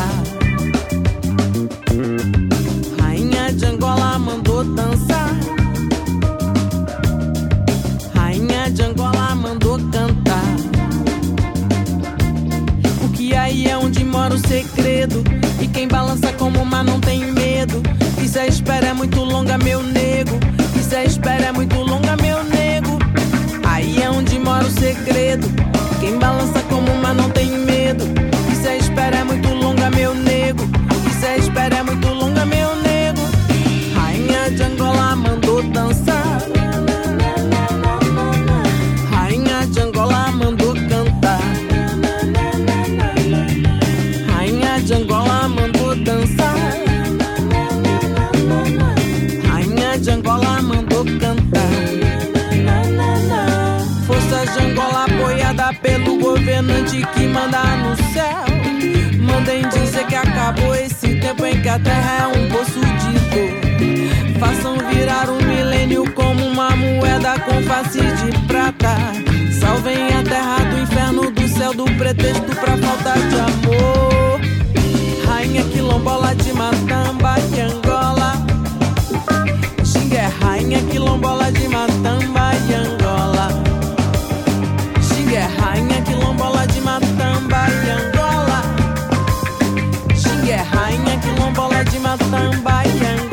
Segredo. 24.97 25.47
Quem 25.99 26.17
balança 26.17 26.56
governante 56.47 57.05
que 57.13 57.27
manda 57.27 57.63
no 57.77 57.95
céu. 58.13 58.45
Mandem 59.19 59.67
dizer 59.69 60.05
que 60.07 60.15
acabou 60.15 60.75
esse 60.75 61.15
tempo 61.15 61.45
em 61.45 61.61
que 61.61 61.69
a 61.69 61.79
terra 61.79 62.23
é 62.23 62.27
um 62.27 62.49
poço 62.49 62.79
de 62.79 63.19
dor. 63.31 64.39
Façam 64.39 64.77
virar 64.89 65.29
um 65.29 65.41
milênio 65.41 66.11
como 66.13 66.45
uma 66.45 66.75
moeda 66.75 67.39
com 67.39 67.61
face 67.63 67.99
de 67.99 68.47
prata. 68.47 68.95
Salvem 69.59 70.07
a 70.13 70.23
terra 70.23 70.57
do 70.65 70.79
inferno, 70.79 71.31
do 71.31 71.47
céu, 71.47 71.73
do 71.73 71.85
pretexto 71.85 72.55
pra 72.55 72.77
falta 72.77 73.13
de 73.19 73.39
amor. 73.39 74.39
Rainha 75.25 75.63
quilombola 75.63 76.35
de 76.35 76.53
Matamba 76.53 77.35
e 77.55 77.61
Angola. 77.61 78.33
Xinga 79.83 80.17
é 80.17 80.31
rainha 80.41 80.81
quilombola 80.83 81.51
de 81.51 81.67
Matamba 81.67 82.16
quilombola 92.17 92.83
de 92.83 93.26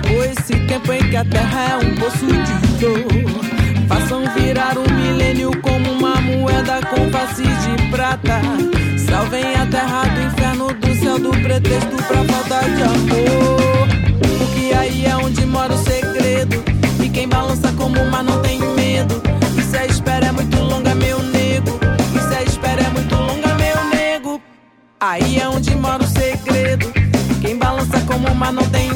acabou 0.00 0.24
esse 0.24 0.54
tempo 0.66 0.92
em 0.92 1.10
que 1.10 1.16
a 1.16 1.24
terra 1.24 1.70
é 1.70 1.76
um 1.76 1.94
poço 1.96 2.26
de 2.26 2.68
dor. 2.78 3.86
Façam 3.88 4.22
virar 4.34 4.76
um 4.78 4.94
milênio 4.94 5.50
como 5.60 5.92
uma 5.92 6.20
moeda 6.20 6.80
com 6.86 7.10
face 7.10 7.42
de 7.42 7.90
prata. 7.90 8.40
Salvem 9.08 9.54
a 9.54 9.66
terra 9.66 10.04
do 10.04 10.22
inferno, 10.22 10.72
do 10.74 10.94
céu, 10.94 11.18
do 11.18 11.30
pretexto 11.30 11.96
pra 11.96 12.24
falta 12.24 12.68
de 12.70 12.82
amor. 12.82 13.88
Porque 14.38 14.74
aí 14.74 15.04
é 15.06 15.16
onde 15.16 15.44
mora 15.46 15.74
o 15.74 15.78
segredo. 15.78 16.62
E 17.02 17.08
quem 17.08 17.28
balança 17.28 17.72
como 17.72 18.00
o 18.00 18.10
mar 18.10 18.22
não 18.22 18.40
tem 18.40 18.58
medo. 18.60 19.20
E 19.58 19.62
se 19.62 19.76
a 19.76 19.86
espera 19.86 20.26
é 20.26 20.32
muito 20.32 20.56
longa, 20.58 20.94
meu 20.94 21.22
nego. 21.22 21.78
E 22.16 22.28
se 22.28 22.34
a 22.34 22.42
espera 22.42 22.82
é 22.82 22.90
muito 22.90 23.14
longa, 23.14 23.54
meu 23.54 23.84
nego. 23.94 24.40
Aí 25.00 25.40
é 25.40 25.48
onde 25.48 25.74
mora 25.74 26.02
o 26.02 26.06
segredo. 26.06 26.90
Quem 27.40 27.56
balança 27.56 28.00
como 28.02 28.28
o 28.28 28.34
mar 28.34 28.52
não 28.52 28.64
tem 28.68 28.89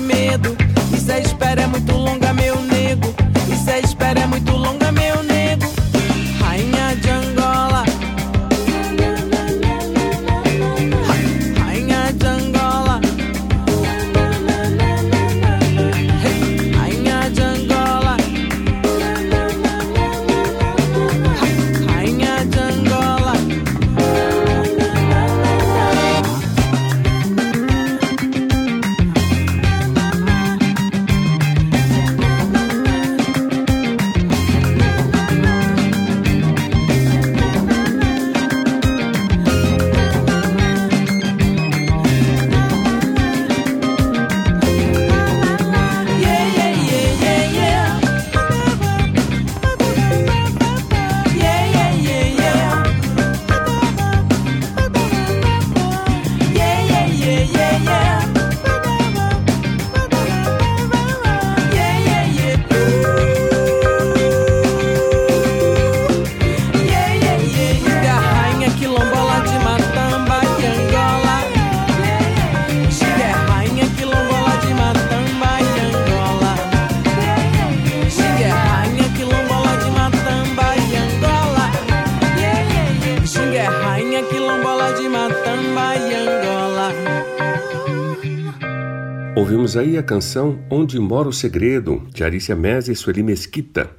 Aí 89.77 89.99
a 89.99 90.03
canção 90.03 90.59
Onde 90.71 91.01
Mora 91.01 91.29
o 91.29 91.33
Segredo, 91.33 92.07
de 92.13 92.23
Arícia 92.23 92.55
Mess 92.55 92.87
e 92.89 92.95
Sueli 92.95 93.23
Mesquita, 93.23 93.91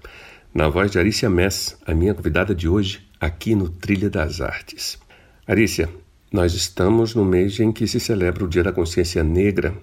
na 0.54 0.70
voz 0.70 0.90
de 0.90 0.98
Arícia 0.98 1.30
Mess, 1.30 1.76
a 1.86 1.94
minha 1.94 2.14
convidada 2.14 2.56
de 2.56 2.68
hoje, 2.68 3.06
aqui 3.20 3.56
no 3.56 3.68
Trilha 3.68 4.10
das 4.10 4.40
Artes. 4.40 4.98
Arícia, 5.46 5.90
nós 6.32 6.54
estamos 6.54 7.14
no 7.14 7.26
mês 7.26 7.60
em 7.60 7.74
que 7.74 7.88
se 7.88 8.00
celebra 8.00 8.46
o 8.46 8.48
Dia 8.48 8.64
da 8.64 8.72
Consciência 8.72 9.22
Negra 9.24 9.74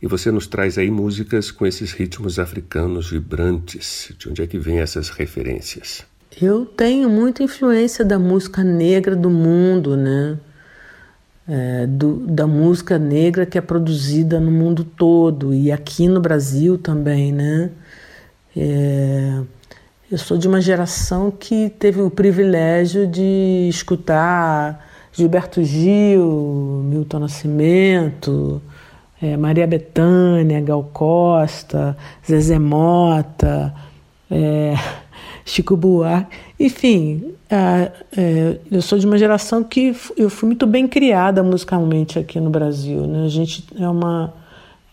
e 0.00 0.06
você 0.06 0.30
nos 0.30 0.46
traz 0.46 0.78
aí 0.78 0.90
músicas 0.90 1.50
com 1.50 1.66
esses 1.66 1.92
ritmos 1.92 2.38
africanos 2.38 3.10
vibrantes. 3.10 4.12
De 4.18 4.30
onde 4.30 4.42
é 4.42 4.46
que 4.46 4.58
vêm 4.58 4.78
essas 4.78 5.10
referências? 5.10 6.04
Eu 6.40 6.64
tenho 6.64 7.10
muita 7.10 7.42
influência 7.42 8.04
da 8.04 8.18
música 8.18 8.64
negra 8.64 9.14
do 9.14 9.28
mundo, 9.28 9.96
né? 9.96 10.38
É, 11.48 11.86
do, 11.86 12.26
da 12.26 12.44
música 12.44 12.98
negra 12.98 13.46
que 13.46 13.56
é 13.56 13.60
produzida 13.60 14.40
no 14.40 14.50
mundo 14.50 14.82
todo 14.82 15.54
e 15.54 15.70
aqui 15.70 16.08
no 16.08 16.20
Brasil 16.20 16.76
também, 16.76 17.30
né? 17.30 17.70
É, 18.56 19.42
eu 20.10 20.18
sou 20.18 20.36
de 20.36 20.48
uma 20.48 20.60
geração 20.60 21.30
que 21.30 21.68
teve 21.68 22.00
o 22.00 22.10
privilégio 22.10 23.06
de 23.06 23.68
escutar 23.68 24.86
Gilberto 25.12 25.64
Gil, 25.64 26.82
Milton 26.84 27.20
Nascimento, 27.20 28.60
é, 29.20 29.36
Maria 29.36 29.66
Bethânia, 29.66 30.60
Gal 30.60 30.84
Costa, 30.92 31.96
Zezé 32.24 32.58
Mota, 32.58 33.74
é, 34.30 34.74
Chico 35.46 35.76
Buarque, 35.76 36.36
enfim, 36.58 37.32
é, 37.48 38.58
eu 38.70 38.82
sou 38.82 38.98
de 38.98 39.06
uma 39.06 39.16
geração 39.16 39.62
que 39.62 39.94
eu 40.16 40.28
fui 40.28 40.48
muito 40.48 40.66
bem 40.66 40.88
criada 40.88 41.40
musicalmente 41.42 42.18
aqui 42.18 42.40
no 42.40 42.50
Brasil. 42.50 43.06
Né? 43.06 43.24
A 43.24 43.28
gente 43.28 43.64
é, 43.78 43.88
uma, 43.88 44.34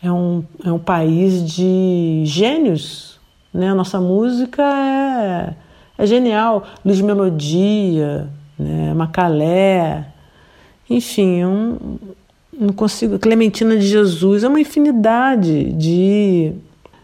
é, 0.01 0.11
um, 0.11 0.43
é 0.63 0.71
um 0.71 0.77
país 0.77 1.43
de 1.43 2.21
gênios. 2.25 3.19
Né? 3.51 3.69
A 3.69 3.75
nossa 3.75 3.99
música 3.99 4.61
é, 4.63 5.55
é 5.97 6.05
genial. 6.05 6.63
Luiz 6.85 7.01
Melodia, 7.01 8.29
né? 8.57 8.93
Macalé, 8.93 10.07
enfim, 10.87 11.43
um, 11.45 11.97
não 12.57 12.73
consigo. 12.73 13.17
Clementina 13.17 13.75
de 13.75 13.87
Jesus, 13.87 14.43
é 14.43 14.47
uma 14.47 14.59
infinidade 14.61 15.73
de, 15.73 16.53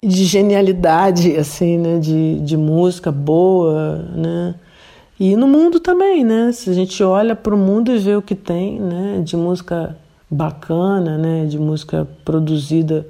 de 0.03 0.25
genialidade, 0.25 1.35
assim, 1.35 1.77
né? 1.77 1.99
De, 1.99 2.39
de 2.39 2.57
música 2.57 3.11
boa, 3.11 3.97
né? 4.15 4.55
E 5.19 5.35
no 5.35 5.47
mundo 5.47 5.79
também, 5.79 6.23
né? 6.23 6.51
Se 6.51 6.69
a 6.69 6.73
gente 6.73 7.03
olha 7.03 7.35
para 7.35 7.53
o 7.53 7.57
mundo 7.57 7.91
e 7.91 7.97
vê 7.97 8.15
o 8.15 8.21
que 8.21 8.35
tem, 8.35 8.79
né? 8.79 9.21
De 9.23 9.35
música 9.35 9.97
bacana, 10.29 11.17
né? 11.17 11.45
De 11.45 11.59
música 11.59 12.07
produzida 12.23 13.05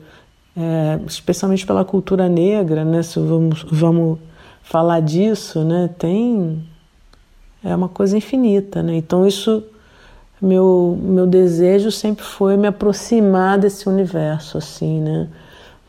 é, 0.58 1.00
especialmente 1.08 1.66
pela 1.66 1.86
cultura 1.86 2.28
negra, 2.28 2.84
né? 2.84 3.04
Se 3.04 3.20
vamos, 3.20 3.64
vamos 3.72 4.20
falar 4.64 5.00
disso, 5.02 5.64
né? 5.64 5.90
Tem 5.98 6.64
é 7.64 7.76
uma 7.76 7.90
coisa 7.90 8.18
infinita, 8.18 8.82
né? 8.82 8.96
Então 8.96 9.28
isso 9.28 9.64
meu 10.42 10.98
meu 11.02 11.28
desejo 11.28 11.92
sempre 11.92 12.24
foi 12.24 12.56
me 12.58 12.68
aproximar 12.68 13.58
desse 13.58 13.88
universo 13.88 14.58
assim, 14.58 15.02
né? 15.02 15.28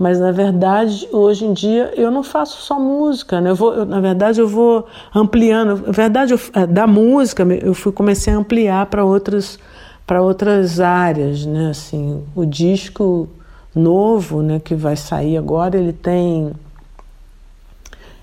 Mas 0.01 0.19
na 0.19 0.33
verdade, 0.33 1.07
hoje 1.13 1.45
em 1.45 1.53
dia 1.53 1.93
eu 1.95 2.11
não 2.11 2.23
faço 2.23 2.63
só 2.63 2.81
música, 2.81 3.39
né? 3.39 3.51
Eu 3.51 3.55
vou, 3.55 3.75
eu, 3.75 3.85
na 3.85 4.01
verdade 4.01 4.41
eu 4.41 4.49
vou 4.49 4.87
ampliando, 5.15 5.77
na 5.87 5.93
verdade 5.93 6.33
eu, 6.33 6.67
da 6.67 6.87
música 6.87 7.43
eu 7.63 7.75
fui 7.75 7.93
comecei 7.93 8.33
a 8.33 8.37
ampliar 8.39 8.87
para 8.87 9.05
outros 9.05 9.59
para 10.07 10.23
outras 10.23 10.81
áreas, 10.81 11.45
né? 11.45 11.69
Assim, 11.69 12.25
o 12.35 12.47
disco 12.47 13.29
novo, 13.75 14.41
né, 14.41 14.59
que 14.59 14.75
vai 14.75 14.97
sair 14.97 15.37
agora, 15.37 15.77
ele 15.77 15.93
tem 15.93 16.51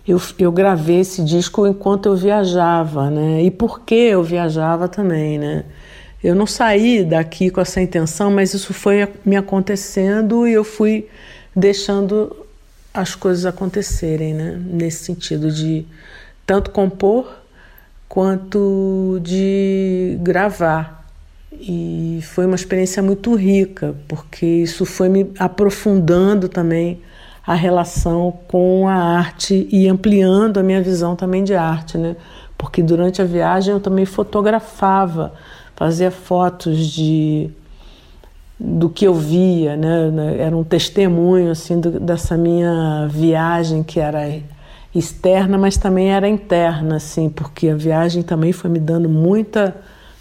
eu, 0.08 0.20
eu 0.40 0.52
gravei 0.52 1.02
esse 1.02 1.24
disco 1.24 1.68
enquanto 1.68 2.08
eu 2.08 2.16
viajava, 2.16 3.12
né? 3.12 3.44
E 3.44 3.52
por 3.52 3.82
que 3.82 3.94
eu 3.94 4.24
viajava 4.24 4.88
também, 4.88 5.38
né? 5.38 5.64
Eu 6.24 6.34
não 6.34 6.48
saí 6.48 7.04
daqui 7.04 7.52
com 7.52 7.62
essa 7.62 7.80
intenção, 7.80 8.32
mas 8.32 8.56
isso 8.56 8.74
foi 8.74 9.08
me 9.24 9.36
acontecendo 9.36 10.48
e 10.48 10.54
eu 10.54 10.64
fui 10.64 11.08
deixando 11.58 12.46
as 12.94 13.16
coisas 13.16 13.44
acontecerem, 13.44 14.32
né? 14.32 14.62
Nesse 14.64 15.06
sentido 15.06 15.52
de 15.52 15.88
tanto 16.46 16.70
compor 16.70 17.36
quanto 18.08 19.20
de 19.24 20.20
gravar. 20.22 21.04
E 21.52 22.20
foi 22.22 22.46
uma 22.46 22.56
experiência 22.56 23.02
muito 23.02 23.34
rica, 23.34 23.96
porque 24.08 24.46
isso 24.46 24.86
foi 24.86 25.10
me 25.10 25.32
aprofundando 25.40 26.48
também 26.48 27.02
a 27.46 27.56
relação 27.56 28.38
com 28.48 28.88
a 28.88 28.94
arte 28.94 29.68
e 29.72 29.88
ampliando 29.88 30.60
a 30.60 30.64
minha 30.64 30.82
visão 30.82 31.16
também 31.16 31.44
de 31.44 31.56
arte, 31.56 31.98
né? 31.98 32.16
Porque 32.56 32.84
durante 32.84 33.20
a 33.20 33.26
viagem 33.26 33.74
eu 33.74 33.80
também 33.80 34.06
fotografava, 34.06 35.34
fazia 35.76 36.12
fotos 36.12 36.86
de 36.86 37.50
do 38.60 38.90
que 38.90 39.06
eu 39.06 39.14
via, 39.14 39.76
né? 39.76 40.38
Era 40.40 40.56
um 40.58 40.64
testemunho 40.64 41.52
assim 41.52 41.80
do, 41.80 42.00
dessa 42.00 42.36
minha 42.36 43.08
viagem 43.10 43.84
que 43.84 44.00
era 44.00 44.42
externa, 44.94 45.58
mas 45.58 45.78
também 45.78 46.12
era 46.12 46.28
interna, 46.28 46.96
assim, 46.96 47.30
porque 47.30 47.70
a 47.70 47.76
viagem 47.76 48.24
também 48.24 48.52
foi 48.52 48.70
me 48.70 48.80
dando 48.80 49.08
muita 49.08 49.76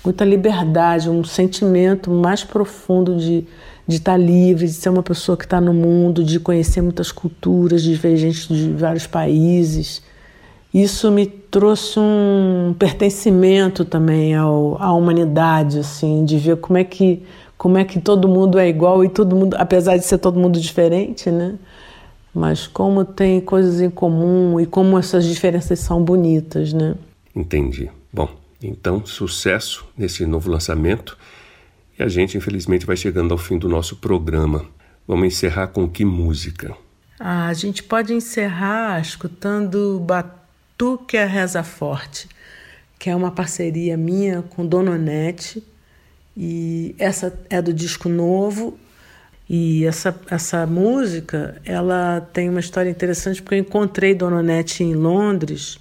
muita 0.04 0.24
liberdade, 0.24 1.10
um 1.10 1.24
sentimento 1.24 2.12
mais 2.12 2.44
profundo 2.44 3.16
de, 3.16 3.44
de 3.88 3.96
estar 3.96 4.16
livre, 4.16 4.66
de 4.66 4.72
ser 4.72 4.88
uma 4.88 5.02
pessoa 5.02 5.36
que 5.36 5.42
está 5.42 5.60
no 5.60 5.74
mundo, 5.74 6.22
de 6.22 6.38
conhecer 6.38 6.80
muitas 6.80 7.10
culturas, 7.10 7.82
de 7.82 7.92
ver 7.94 8.16
gente 8.16 8.46
de 8.46 8.72
vários 8.72 9.04
países. 9.04 10.00
Isso 10.72 11.10
me 11.10 11.26
trouxe 11.26 11.98
um 11.98 12.72
pertencimento 12.78 13.84
também 13.84 14.36
ao, 14.36 14.80
à 14.80 14.92
humanidade, 14.92 15.80
assim, 15.80 16.24
de 16.24 16.38
ver 16.38 16.58
como 16.58 16.78
é 16.78 16.84
que 16.84 17.24
como 17.56 17.78
é 17.78 17.84
que 17.84 18.00
todo 18.00 18.28
mundo 18.28 18.58
é 18.58 18.68
igual 18.68 19.04
e 19.04 19.08
todo 19.08 19.34
mundo, 19.34 19.56
apesar 19.58 19.96
de 19.96 20.04
ser 20.04 20.18
todo 20.18 20.38
mundo 20.38 20.60
diferente, 20.60 21.30
né? 21.30 21.56
Mas 22.34 22.66
como 22.66 23.04
tem 23.04 23.40
coisas 23.40 23.80
em 23.80 23.88
comum 23.88 24.60
e 24.60 24.66
como 24.66 24.98
essas 24.98 25.24
diferenças 25.24 25.78
são 25.78 26.02
bonitas, 26.02 26.72
né? 26.72 26.94
Entendi. 27.34 27.90
Bom, 28.12 28.28
então, 28.62 29.04
sucesso 29.06 29.86
nesse 29.96 30.26
novo 30.26 30.50
lançamento. 30.50 31.16
E 31.98 32.02
a 32.02 32.08
gente, 32.08 32.36
infelizmente, 32.36 32.84
vai 32.84 32.96
chegando 32.96 33.32
ao 33.32 33.38
fim 33.38 33.58
do 33.58 33.68
nosso 33.68 33.96
programa. 33.96 34.66
Vamos 35.08 35.26
encerrar 35.26 35.68
com 35.68 35.88
que 35.88 36.04
música? 36.04 36.76
Ah, 37.18 37.46
a 37.46 37.54
gente 37.54 37.82
pode 37.82 38.12
encerrar 38.12 39.00
escutando 39.00 39.98
Batuque 40.00 41.16
a 41.16 41.24
Reza 41.24 41.62
Forte, 41.62 42.28
que 42.98 43.08
é 43.08 43.16
uma 43.16 43.30
parceria 43.30 43.96
minha 43.96 44.42
com 44.42 44.66
Dona 44.66 44.90
Onete. 44.90 45.62
E 46.36 46.94
essa 46.98 47.32
é 47.48 47.62
do 47.62 47.72
disco 47.72 48.08
novo. 48.08 48.78
E 49.48 49.84
essa, 49.84 50.14
essa 50.28 50.66
música, 50.66 51.60
ela 51.64 52.20
tem 52.32 52.48
uma 52.48 52.60
história 52.60 52.90
interessante 52.90 53.40
porque 53.40 53.54
eu 53.54 53.60
encontrei 53.60 54.12
Dona 54.14 54.38
Onete 54.38 54.82
em 54.82 54.94
Londres 54.94 55.78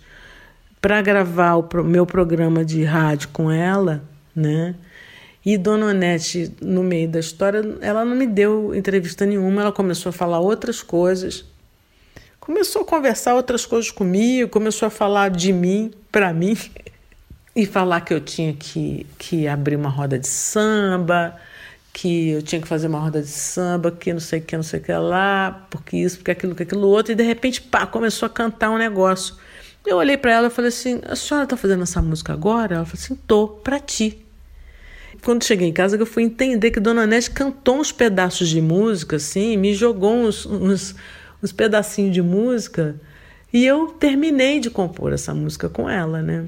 para 0.80 1.02
gravar 1.02 1.56
o 1.56 1.84
meu 1.84 2.06
programa 2.06 2.64
de 2.64 2.84
rádio 2.84 3.30
com 3.30 3.50
ela, 3.50 4.04
né? 4.36 4.76
E 5.44 5.58
Dona 5.58 5.88
Onete, 5.88 6.54
no 6.62 6.84
meio 6.84 7.10
da 7.10 7.20
história, 7.20 7.64
ela 7.82 8.06
não 8.06 8.16
me 8.16 8.28
deu 8.28 8.74
entrevista 8.74 9.26
nenhuma, 9.26 9.62
ela 9.62 9.72
começou 9.72 10.12
a 10.12 10.14
falar 10.14 10.40
outras 10.40 10.84
coisas. 10.84 11.44
Começou 12.40 12.84
a 12.84 12.86
conversar 12.86 13.34
outras 13.34 13.66
coisas 13.66 13.90
comigo, 13.90 14.50
começou 14.50 14.88
a 14.88 14.92
falar 14.92 15.32
de 15.32 15.52
mim, 15.52 15.92
para 16.12 16.32
mim, 16.32 16.56
e 17.56 17.66
falar 17.66 18.02
que 18.02 18.14
eu 18.14 18.20
tinha 18.20 18.54
que, 18.54 19.06
que 19.18 19.48
abrir 19.48 19.76
uma 19.76 19.90
roda 19.90 20.20
de 20.20 20.28
samba, 20.28 21.36
que 21.94 22.32
eu 22.32 22.42
tinha 22.42 22.62
que 22.62 22.68
fazer 22.68 22.88
uma 22.88 23.00
roda 23.00 23.22
de 23.22 23.30
samba, 23.30 23.90
que 23.90 24.12
não 24.12 24.20
sei 24.20 24.40
o 24.40 24.44
que, 24.44 24.56
não 24.58 24.64
sei 24.64 24.82
o 24.82 24.84
que 24.84 24.92
lá, 24.92 25.66
porque 25.70 25.96
isso, 25.96 26.18
porque 26.18 26.32
aquilo, 26.32 26.52
porque 26.52 26.64
aquilo 26.64 26.88
outro, 26.88 27.14
e 27.14 27.16
de 27.16 27.24
repente, 27.24 27.62
pá, 27.62 27.88
começou 27.88 28.26
a 28.26 28.30
cantar 28.30 28.70
um 28.70 28.78
negócio. 28.78 29.36
Eu 29.86 29.98
olhei 29.98 30.18
para 30.18 30.34
ela 30.34 30.48
e 30.48 30.50
falei 30.50 30.70
assim: 30.70 31.00
a 31.08 31.16
senhora 31.16 31.46
está 31.46 31.56
fazendo 31.56 31.84
essa 31.84 32.02
música 32.02 32.34
agora? 32.34 32.76
Ela 32.76 32.86
falou 32.86 33.02
assim: 33.02 33.16
tô, 33.16 33.48
para 33.48 33.80
ti. 33.80 34.26
Quando 35.24 35.46
cheguei 35.46 35.70
em 35.70 35.74
casa, 35.74 35.96
eu 35.96 36.06
fui 36.06 36.24
entender 36.24 36.72
que 36.72 36.80
Dona 36.80 37.08
Nete 37.08 37.32
cantou 37.32 37.78
uns 37.80 37.92
pedaços 37.92 38.50
de 38.50 38.62
música, 38.62 39.16
assim, 39.16 39.56
me 39.56 39.74
jogou 39.74 40.14
uns, 40.14 40.46
uns, 40.46 40.96
uns 41.42 41.52
pedacinhos 41.52 42.14
de 42.14 42.22
música, 42.22 43.00
e 43.54 43.66
eu 43.66 43.88
terminei 43.88 44.60
de 44.60 44.70
compor 44.70 45.14
essa 45.14 45.34
música 45.34 45.70
com 45.70 45.90
ela, 45.90 46.22
né? 46.22 46.46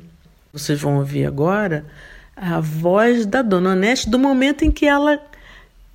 Vocês 0.51 0.79
vão 0.79 0.97
ouvir 0.97 1.25
agora 1.25 1.85
a 2.35 2.59
voz 2.59 3.25
da 3.25 3.41
Dona 3.41 3.75
Nete 3.75 4.09
do 4.09 4.19
momento 4.19 4.63
em 4.63 4.71
que 4.71 4.85
ela 4.85 5.19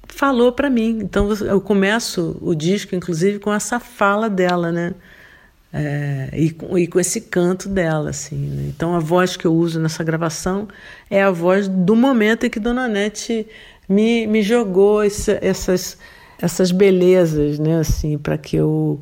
falou 0.08 0.52
para 0.52 0.68
mim. 0.68 0.98
Então 1.02 1.32
eu 1.32 1.60
começo 1.60 2.36
o 2.40 2.54
disco, 2.54 2.94
inclusive, 2.94 3.38
com 3.38 3.52
essa 3.52 3.78
fala 3.78 4.28
dela, 4.28 4.72
né? 4.72 4.94
É, 5.74 6.28
e, 6.34 6.50
com, 6.50 6.76
e, 6.76 6.86
com, 6.86 7.00
esse 7.00 7.22
canto 7.22 7.68
dela, 7.68 8.10
assim. 8.10 8.36
Né? 8.36 8.64
Então 8.68 8.94
a 8.94 8.98
voz 8.98 9.36
que 9.36 9.46
eu 9.46 9.54
uso 9.54 9.80
nessa 9.80 10.04
gravação 10.04 10.68
é 11.08 11.22
a 11.22 11.30
voz 11.30 11.66
do 11.66 11.96
momento 11.96 12.44
em 12.44 12.50
que 12.50 12.60
Dona 12.60 12.86
Nete 12.86 13.46
me, 13.88 14.26
me 14.26 14.42
jogou 14.42 15.02
esse, 15.02 15.38
essas, 15.40 15.96
essas 16.38 16.70
belezas, 16.70 17.58
né, 17.58 17.78
assim, 17.78 18.18
para 18.18 18.36
que 18.36 18.56
eu 18.56 19.00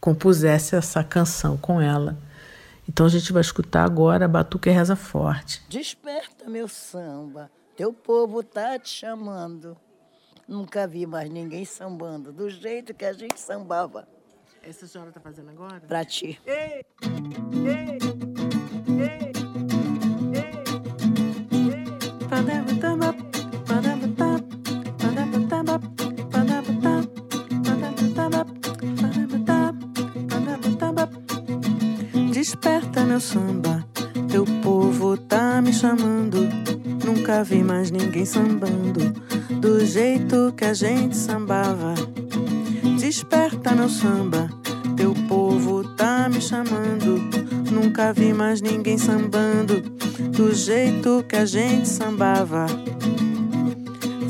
compusesse 0.00 0.74
essa 0.74 1.04
canção 1.04 1.56
com 1.56 1.80
ela. 1.80 2.16
Então 2.88 3.06
a 3.06 3.08
gente 3.08 3.32
vai 3.32 3.40
escutar 3.40 3.84
agora 3.84 4.28
Batuque 4.28 4.70
Reza 4.70 4.96
Forte. 4.96 5.62
Desperta 5.68 6.48
meu 6.48 6.68
samba, 6.68 7.50
teu 7.76 7.92
povo 7.92 8.42
tá 8.42 8.78
te 8.78 8.90
chamando. 8.90 9.76
Nunca 10.46 10.86
vi 10.86 11.06
mais 11.06 11.30
ninguém 11.30 11.64
sambando 11.64 12.30
do 12.30 12.50
jeito 12.50 12.92
que 12.92 13.04
a 13.04 13.12
gente 13.12 13.40
sambava. 13.40 14.06
Essa 14.62 14.86
senhora 14.86 15.10
tá 15.10 15.20
fazendo 15.20 15.50
agora? 15.50 15.80
Pra 15.80 16.04
ti. 16.04 16.40
Ei, 16.46 16.84
ei, 17.66 17.98
ei, 19.00 19.43
meu 33.14 33.20
samba, 33.20 33.86
teu 34.28 34.44
povo 34.60 35.16
tá 35.16 35.62
me 35.62 35.72
chamando. 35.72 36.48
Nunca 37.04 37.44
vi 37.44 37.62
mais 37.62 37.88
ninguém 37.88 38.24
sambando 38.24 39.12
do 39.60 39.86
jeito 39.86 40.52
que 40.56 40.64
a 40.64 40.74
gente 40.74 41.16
sambava. 41.16 41.94
Desperta 42.98 43.72
meu 43.72 43.88
samba, 43.88 44.50
teu 44.96 45.14
povo 45.28 45.84
tá 45.94 46.28
me 46.28 46.40
chamando. 46.40 47.22
Nunca 47.70 48.12
vi 48.12 48.32
mais 48.32 48.60
ninguém 48.60 48.98
sambando 48.98 49.80
do 50.36 50.52
jeito 50.52 51.24
que 51.28 51.36
a 51.36 51.46
gente 51.46 51.88
sambava. 51.88 52.66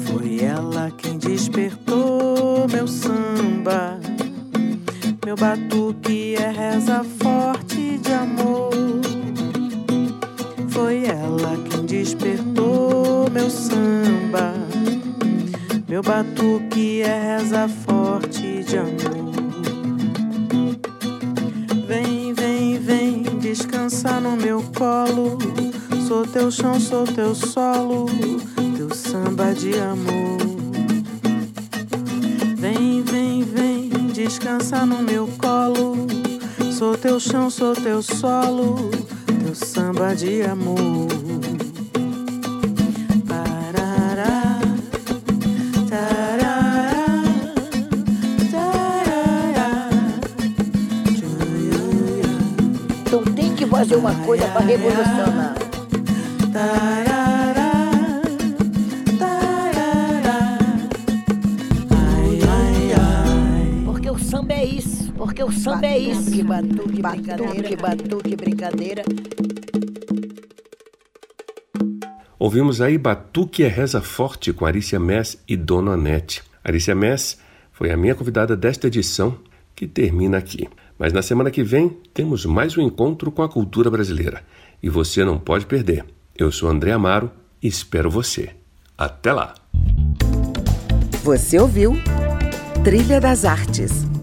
Foi 0.05 0.40
ela 0.40 0.90
quem 0.90 1.16
despertou 1.16 2.68
meu 2.68 2.87
samba. 2.87 3.99
Meu 5.35 5.49
batuque 5.49 6.37
é 6.37 6.49
reza 6.49 7.05
forte 7.20 7.99
de 7.99 8.12
amor. 8.12 8.70
Foi 10.68 11.07
ela 11.07 11.59
quem 11.68 11.87
despertou 11.87 13.29
meu 13.33 13.51
samba. 13.51 14.55
Meu 15.88 16.03
batuque 16.03 17.03
é 17.03 17.38
reza 17.38 17.66
forte 17.66 18.62
de 18.62 18.79
amor. 18.79 19.33
Vem, 21.88 22.33
vem, 22.33 22.79
vem, 22.79 23.23
descansa 23.40 24.20
no 24.20 24.37
meu 24.37 24.62
colo. 24.79 25.37
Sou 26.07 26.25
teu 26.25 26.49
chão, 26.49 26.79
sou 26.79 27.05
teu 27.09 27.35
solo, 27.35 28.07
teu 28.77 28.94
samba 28.94 29.53
de 29.53 29.75
amor. 29.81 30.38
Vem, 32.57 33.03
vem, 33.03 33.42
vem, 33.42 33.73
descansa 34.14 34.87
no 34.87 35.03
meu 35.03 35.29
colo. 35.38 36.07
Sou 36.72 36.96
teu 36.96 37.18
chão, 37.18 37.50
sou 37.50 37.74
teu 37.74 38.00
solo, 38.00 38.90
teu 39.44 39.55
samba 39.55 40.14
de 40.14 40.42
amor. 40.42 41.09
fazer 53.85 53.96
uma 53.96 54.14
coisa 54.24 54.46
para 54.46 54.64
revolucionar. 54.64 55.63
Porque 65.35 65.42
o 65.42 65.51
samba 65.51 65.88
é 65.88 65.99
isso. 65.99 66.31
Que 66.31 66.44
batuque, 66.44 67.03
brincadeira, 67.03 67.77
batuque, 67.77 68.37
brincadeira. 68.37 69.03
Ouvimos 72.38 72.81
aí 72.81 72.97
Batuque 72.97 73.64
é 73.64 73.66
Reza 73.66 74.01
Forte 74.01 74.53
com 74.53 74.64
Arícia 74.64 75.01
Mess 75.01 75.37
e 75.49 75.57
Dona 75.57 75.94
Anete. 75.94 76.40
Arícia 76.62 76.94
Mess 76.94 77.37
foi 77.73 77.90
a 77.90 77.97
minha 77.97 78.14
convidada 78.14 78.57
desta 78.57 78.87
edição, 78.87 79.37
que 79.75 79.88
termina 79.88 80.38
aqui. 80.38 80.68
Mas 80.97 81.12
na 81.12 81.20
semana 81.20 81.51
que 81.51 81.64
vem 81.64 81.88
temos 82.14 82.47
mais 82.47 82.79
um 82.79 82.81
encontro 82.81 83.33
com 83.33 83.42
a 83.42 83.49
cultura 83.49 83.90
brasileira. 83.90 84.40
E 84.81 84.88
você 84.88 85.25
não 85.25 85.37
pode 85.37 85.66
perder. 85.66 86.05
Eu 86.38 86.53
sou 86.53 86.68
André 86.68 86.92
Amaro 86.92 87.29
e 87.61 87.66
espero 87.66 88.09
você. 88.09 88.51
Até 88.97 89.33
lá! 89.33 89.55
Você 91.25 91.59
ouviu 91.59 91.94
Trilha 92.85 93.20
das 93.20 93.44
Artes 93.44 94.13